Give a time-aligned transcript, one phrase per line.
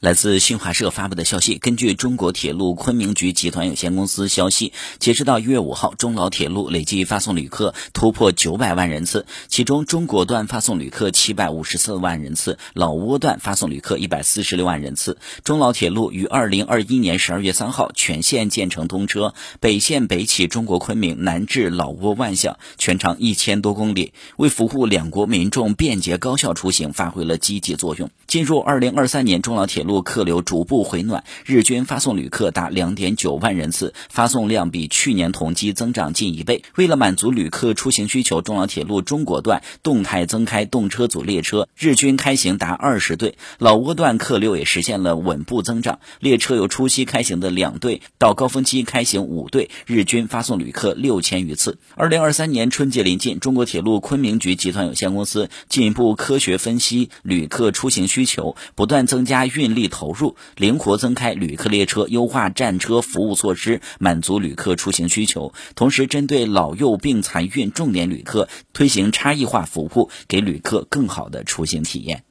[0.00, 15.18] 来自新华社发布的消息，根据中国铁路昆明局集团有限公司消息，截止到一月五号，中老铁路累计发送旅客突破九百万人次，其中中国段发送旅客七百五十四万人次，老挝段发送旅客一百四十六万人次。
[15.44, 28.08] 中老铁路于二零二一年十二月三号全线建成通车，北线北起中国昆明，南至老挝万象，全长一千多公里，为服务两国民众便捷高效出行发挥了积极作用。
[28.26, 36.62] 进入二零二三年，中老铁路路客流逐步回暖，日均发送旅客达两点九万人次，发送量比去年同期增长近一倍。
[36.76, 51.78] 为了满足旅客出行需求，中老铁路中国段动态增开动车组列车，日均开行达二十对；老挝段客流也实现了稳步增长，列车由初期开行的两对到高峰期开行五对，日均发送旅客六千余次。
[51.96, 59.79] 二零二三年春节临近，中国铁路昆明局集团有限公司进一步科学分析旅客出行需求，不断增加运力。
[59.80, 65.52] 力投入，灵活增开旅客列车，优化站车服务措施，满足旅客出行需求。
[65.74, 72.24] 同时，针对老幼病残孕重点旅客，推行差异化服务，给旅客更好的出行体验。